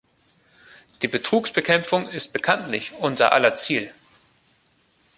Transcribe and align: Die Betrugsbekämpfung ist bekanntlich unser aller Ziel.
Die 1.03 1.07
Betrugsbekämpfung 1.07 2.09
ist 2.09 2.33
bekanntlich 2.33 2.91
unser 2.97 3.33
aller 3.33 3.53
Ziel. 3.53 3.93